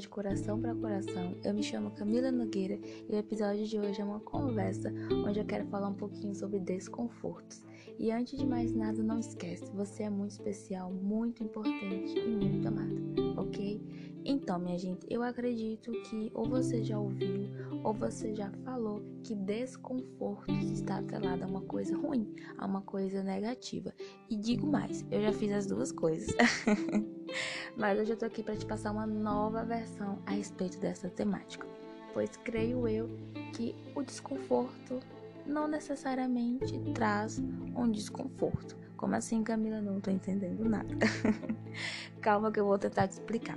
[0.00, 1.36] de coração para coração.
[1.44, 4.90] Eu me chamo Camila Nogueira e o episódio de hoje é uma conversa
[5.26, 7.62] onde eu quero falar um pouquinho sobre desconfortos.
[7.98, 12.66] E antes de mais nada, não esquece, você é muito especial, muito importante e muito
[12.66, 12.94] amada,
[13.36, 13.78] ok?
[14.24, 17.48] Então, minha gente, eu acredito que ou você já ouviu
[17.82, 23.22] ou você já falou que desconforto está atrelado a uma coisa ruim, a uma coisa
[23.22, 23.94] negativa.
[24.28, 26.34] E digo mais, eu já fiz as duas coisas.
[27.76, 31.66] Mas hoje eu tô aqui para te passar uma nova versão a respeito dessa temática.
[32.12, 33.08] Pois creio eu
[33.54, 35.00] que o desconforto
[35.46, 37.38] não necessariamente traz
[37.74, 38.79] um desconforto.
[39.00, 39.80] Como assim, Camila?
[39.80, 40.94] Não tô entendendo nada.
[42.20, 43.56] Calma que eu vou tentar te explicar.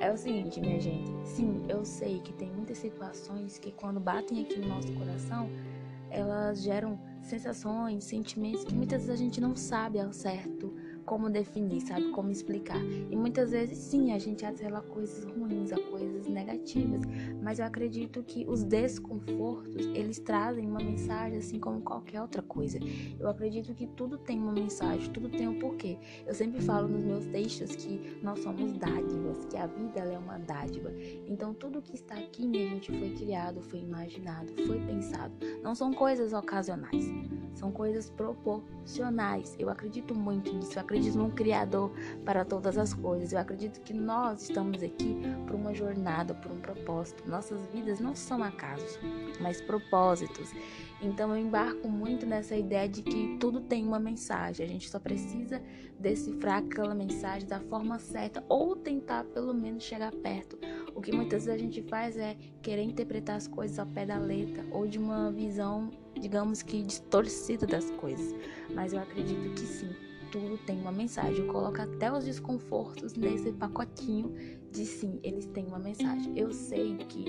[0.00, 1.10] É o seguinte, minha gente.
[1.26, 5.50] Sim, eu sei que tem muitas situações que quando batem aqui no nosso coração,
[6.10, 10.72] elas geram sensações, sentimentos que muitas vezes a gente não sabe ao certo
[11.04, 12.10] como definir, sabe?
[12.10, 12.80] Como explicar.
[12.82, 17.02] E muitas vezes, sim, a gente atrela coisas ruins a coisas negativas,
[17.42, 22.78] mas eu acredito que os desconfortos, eles trazem uma mensagem assim como qualquer outra coisa.
[23.18, 25.98] Eu acredito que tudo tem uma mensagem, tudo tem um porquê.
[26.26, 30.38] Eu sempre falo nos meus textos que nós somos dádivas, que a vida é uma
[30.38, 30.90] dádiva.
[31.26, 35.32] Então, tudo que está aqui, minha gente, foi criado, foi imaginado, foi pensado.
[35.62, 37.04] Não são coisas ocasionais,
[37.54, 39.54] são coisas proporcionais.
[39.58, 40.78] Eu acredito muito nisso.
[40.78, 41.90] Eu acredito num Criador
[42.24, 43.32] para todas as coisas.
[43.32, 47.28] Eu acredito que nós estamos aqui por uma jornada, por um propósito.
[47.28, 48.98] Nossas vidas não são acasos,
[49.40, 50.52] mas propósitos.
[51.02, 54.64] Então eu embarco muito nessa ideia de que tudo tem uma mensagem.
[54.64, 55.60] A gente só precisa
[55.98, 60.58] decifrar aquela mensagem da forma certa ou tentar pelo menos chegar perto.
[60.94, 64.16] O que muitas vezes a gente faz é querer interpretar as coisas ao pé da
[64.16, 68.34] letra ou de uma visão, digamos que distorcida das coisas.
[68.72, 69.90] Mas eu acredito que sim,
[70.34, 71.46] tudo tem uma mensagem.
[71.46, 74.34] Eu coloco até os desconfortos nesse pacotinho
[74.72, 76.36] de sim, eles têm uma mensagem.
[76.36, 77.24] Eu sei que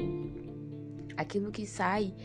[1.15, 2.15] aquilo que sai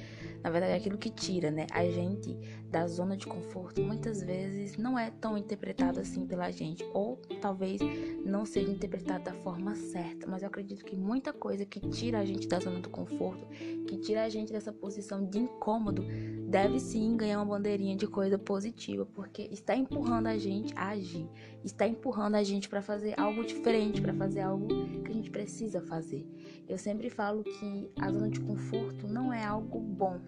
[0.43, 2.37] na verdade, é aquilo que tira, né, a gente
[2.71, 7.81] da zona de conforto, muitas vezes não é tão interpretado assim pela gente, ou talvez
[8.25, 12.25] não seja interpretado da forma certa, mas eu acredito que muita coisa que tira a
[12.25, 13.47] gente da zona do conforto,
[13.87, 16.05] que tira a gente dessa posição de incômodo,
[16.49, 21.29] deve sim ganhar uma bandeirinha de coisa positiva, porque está empurrando a gente a agir,
[21.65, 24.69] está empurrando a gente para fazer algo diferente, para fazer algo
[25.03, 26.27] que a gente precisa fazer.
[26.69, 30.21] Eu sempre falo que a zona de conforto não é algo bom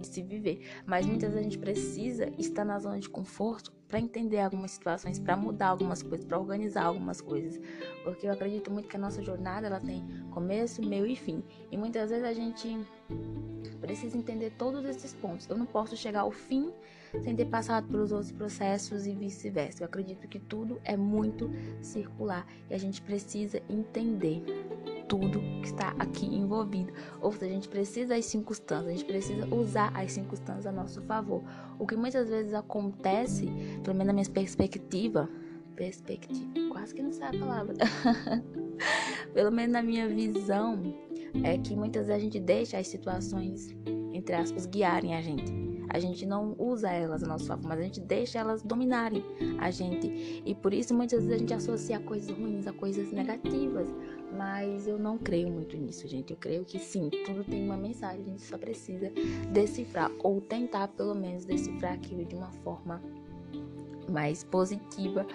[0.00, 3.98] de se viver, mas muitas vezes a gente precisa estar na zona de conforto para
[3.98, 7.60] entender algumas situações, para mudar algumas coisas, para organizar algumas coisas,
[8.04, 11.76] porque eu acredito muito que a nossa jornada ela tem começo, meio e fim, e
[11.76, 12.78] muitas vezes a gente
[13.80, 15.48] precisa entender todos esses pontos.
[15.48, 16.72] Eu não posso chegar ao fim
[17.22, 19.82] sem ter passado pelos outros processos e vice-versa.
[19.82, 21.50] Eu acredito que tudo é muito
[21.82, 24.44] circular e a gente precisa entender
[25.10, 26.92] tudo que está aqui envolvido.
[27.20, 31.02] Ou seja, a gente precisa das circunstâncias, a gente precisa usar as circunstâncias a nosso
[31.02, 31.42] favor.
[31.78, 33.46] O que muitas vezes acontece,
[33.82, 35.28] pelo menos na minha perspectiva,
[35.74, 37.74] perspectiva, quase que não sai a palavra.
[39.34, 40.80] pelo menos na minha visão,
[41.42, 43.74] é que muitas vezes a gente deixa as situações,
[44.12, 45.69] entre aspas, guiarem a gente.
[45.92, 49.24] A gente não usa elas a nosso favor, mas a gente deixa elas dominarem
[49.58, 50.42] a gente.
[50.44, 53.88] E por isso muitas vezes a gente associa coisas ruins a coisas negativas.
[54.36, 56.32] Mas eu não creio muito nisso, gente.
[56.32, 59.12] Eu creio que sim, tudo tem uma mensagem, a gente só precisa
[59.52, 63.02] decifrar, ou tentar pelo menos decifrar aquilo de uma forma
[64.08, 65.26] mais positiva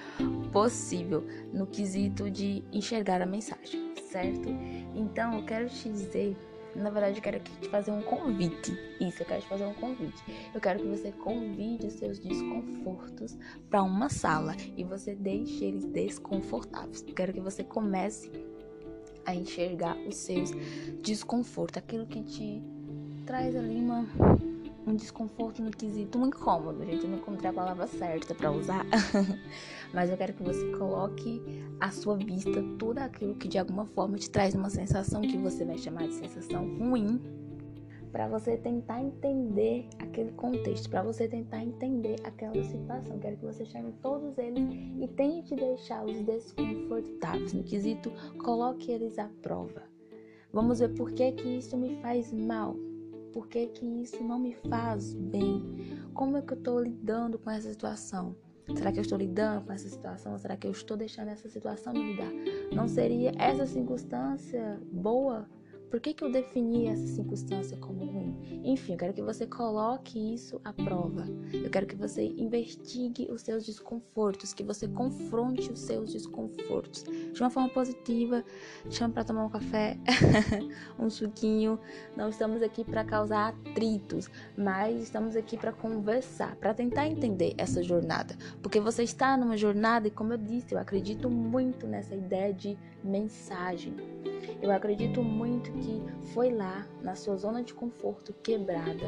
[0.52, 1.24] possível
[1.54, 4.50] no quesito de enxergar a mensagem, certo?
[4.94, 6.36] Então eu quero te dizer
[6.76, 8.78] na verdade, eu quero te fazer um convite.
[9.00, 10.24] Isso, eu quero te fazer um convite.
[10.54, 13.38] Eu quero que você convide os seus desconfortos
[13.70, 17.04] para uma sala e você deixe eles desconfortáveis.
[17.08, 18.30] Eu quero que você comece
[19.26, 20.52] a enxergar os seus
[21.02, 22.62] desconfortos, aquilo que te
[23.26, 24.08] traz ali uma,
[24.86, 26.86] um desconforto no quesito, um incômodo.
[26.86, 28.86] Gente, eu não encontrei a palavra certa para usar,
[29.94, 31.42] mas eu quero que você coloque
[31.80, 35.66] à sua vista tudo aquilo que de alguma forma te traz uma sensação que você
[35.66, 37.20] vai chamar de sensação ruim
[38.16, 43.20] para você tentar entender aquele contexto, para você tentar entender aquela situação.
[43.20, 44.64] Quero que você chame todos eles
[45.02, 47.52] e tente deixá-los desconfortáveis.
[47.52, 49.84] No quesito, coloque eles à prova.
[50.54, 52.78] Vamos ver por que, que isso me faz mal.
[53.36, 55.62] Por que, que isso não me faz bem?
[56.14, 58.34] Como é que eu estou lidando com essa situação?
[58.74, 60.38] Será que eu estou lidando com essa situação?
[60.40, 62.32] Será que eu estou deixando essa situação me lidar?
[62.72, 65.50] Não seria essa circunstância boa
[65.90, 68.62] Por que, que eu defini essa circunstância como ruim?
[68.64, 71.26] Enfim, eu quero que você coloque isso à prova.
[71.54, 77.42] Eu quero que você investigue os seus desconfortos, que você confronte os seus desconfortos de
[77.42, 78.44] uma forma positiva.
[78.90, 79.98] Chama para tomar um café,
[81.00, 81.80] um suquinho.
[82.16, 87.84] Não estamos aqui para causar atritos, mas estamos aqui para conversar, para tentar entender essa
[87.84, 88.36] jornada.
[88.62, 92.78] Porque você está numa jornada e, como eu disse, eu acredito muito nessa ideia de
[93.06, 93.94] mensagem.
[94.62, 96.02] Eu acredito muito que
[96.34, 99.06] foi lá, na sua zona de conforto quebrada,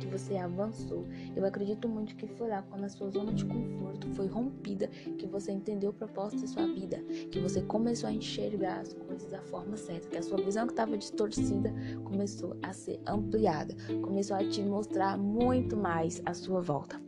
[0.00, 1.06] que você avançou.
[1.36, 5.26] Eu acredito muito que foi lá, quando a sua zona de conforto foi rompida, que
[5.26, 6.98] você entendeu o propósito da sua vida,
[7.30, 10.72] que você começou a enxergar as coisas da forma certa, que a sua visão que
[10.72, 11.72] estava distorcida
[12.04, 17.00] começou a ser ampliada, começou a te mostrar muito mais à sua volta.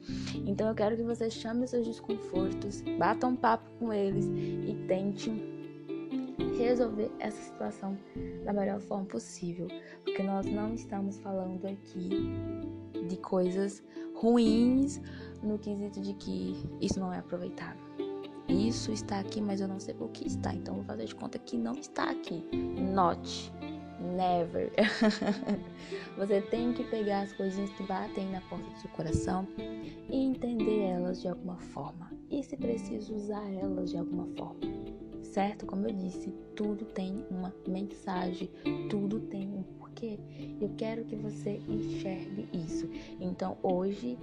[0.47, 5.52] Então eu quero que você chame seus desconfortos, bata um papo com eles e tente
[6.63, 7.97] resolver essa situação
[8.45, 9.69] da melhor forma possível,
[10.05, 12.11] porque nós não estamos falando aqui
[13.09, 13.83] de coisas
[14.15, 15.01] ruins
[15.43, 17.83] no quesito de que isso não é aproveitável.
[18.49, 21.39] Isso está aqui, mas eu não sei o que está, então vou fazer de conta
[21.39, 22.45] que não está aqui.
[22.53, 23.53] Note,
[24.17, 24.71] never.
[26.19, 30.83] Você tem que pegar as coisinhas que batem na porta do seu coração e entender
[30.83, 32.11] elas de alguma forma.
[32.31, 34.82] E se preciso usar elas de alguma forma
[35.33, 35.65] certo?
[35.67, 38.51] Como eu disse, tudo tem uma mensagem,
[38.91, 40.19] tudo tem um porquê.
[40.61, 42.89] Eu quero que você enxergue isso.
[43.19, 44.19] Então, hoje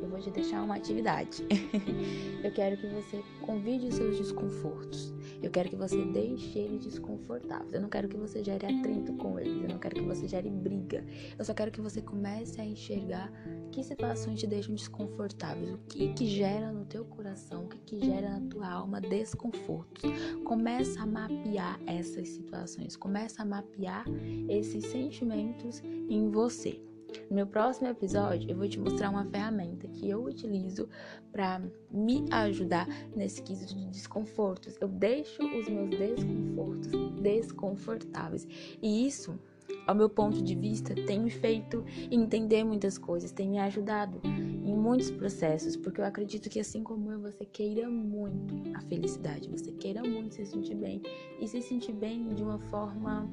[0.00, 1.44] eu vou te deixar uma atividade.
[2.42, 5.12] eu quero que você convide os seus desconfortos.
[5.42, 7.72] Eu quero que você deixe eles desconfortáveis.
[7.72, 9.62] Eu não quero que você gere atrito com eles.
[9.62, 11.04] Eu não quero que você gere briga.
[11.38, 13.30] Eu só quero que você comece a enxergar
[13.70, 15.72] que situações te deixam desconfortáveis.
[15.74, 20.10] O que que gera no teu coração, o que que gera na tua alma desconfortos.
[20.44, 22.96] Começa a mapear essas situações.
[22.96, 24.04] Começa a mapear
[24.48, 26.87] esses sentimentos em você.
[27.30, 30.88] No meu próximo episódio, eu vou te mostrar uma ferramenta que eu utilizo
[31.32, 34.76] para me ajudar nesse quesito de desconfortos.
[34.80, 36.90] Eu deixo os meus desconfortos
[37.20, 38.46] desconfortáveis.
[38.82, 39.38] E isso,
[39.86, 44.74] ao meu ponto de vista, tem me feito entender muitas coisas, tem me ajudado em
[44.74, 49.72] muitos processos, porque eu acredito que assim como eu, você queira muito a felicidade, você
[49.72, 51.02] queira muito se sentir bem
[51.40, 53.28] e se sentir bem de uma forma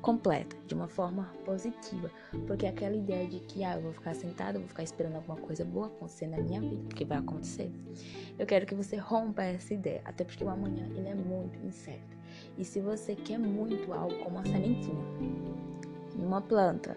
[0.00, 2.10] completa, de uma forma positiva,
[2.46, 5.64] porque aquela ideia de que ah, eu vou ficar sentada, vou ficar esperando alguma coisa
[5.64, 7.70] boa acontecer na minha vida, porque vai acontecer.
[8.38, 12.16] Eu quero que você rompa essa ideia, até porque o amanhã ele é muito incerto.
[12.56, 15.04] E se você quer muito algo como uma sementinha,
[16.16, 16.96] numa planta,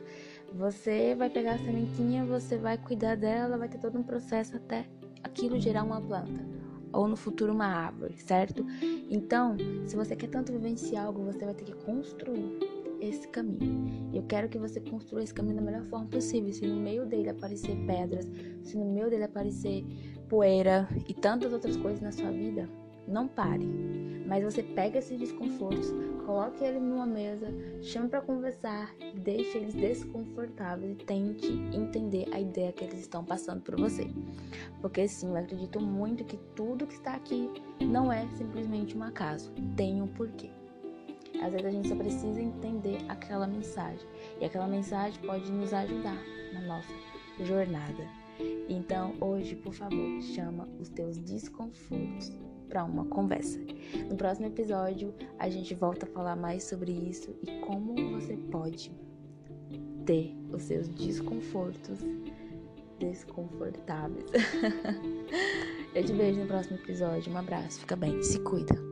[0.53, 4.85] você vai pegar a sementinha, você vai cuidar dela, vai ter todo um processo até
[5.23, 6.61] aquilo gerar uma planta
[6.93, 8.65] ou no futuro uma árvore, certo?
[9.09, 9.55] Então,
[9.85, 12.59] se você quer tanto vivenciar algo, você vai ter que construir
[13.01, 14.11] esse caminho.
[14.13, 16.53] Eu quero que você construa esse caminho da melhor forma possível.
[16.53, 18.29] Se no meio dele aparecer pedras,
[18.63, 19.83] se no meio dele aparecer
[20.29, 22.69] poeira e tantas outras coisas na sua vida,
[23.07, 23.67] não pare.
[24.27, 25.93] Mas você pega esses desconfortos,
[26.25, 27.47] coloque ele numa mesa,
[27.81, 33.61] chame para conversar, deixe eles desconfortáveis e tente entender a ideia que eles estão passando
[33.61, 34.07] por você.
[34.79, 37.49] Porque sim, eu acredito muito que tudo que está aqui
[37.81, 40.60] não é simplesmente um acaso, tem um porquê.
[41.41, 44.07] Às vezes a gente só precisa entender aquela mensagem.
[44.39, 46.17] E aquela mensagem pode nos ajudar
[46.53, 46.93] na nossa
[47.39, 48.07] jornada.
[48.69, 52.31] Então, hoje, por favor, chama os teus desconfortos
[52.69, 53.59] para uma conversa.
[54.09, 58.91] No próximo episódio, a gente volta a falar mais sobre isso e como você pode
[60.05, 61.99] ter os seus desconfortos
[62.97, 64.25] desconfortáveis.
[65.93, 67.33] Eu te vejo no próximo episódio.
[67.33, 68.90] Um abraço, fica bem, se cuida.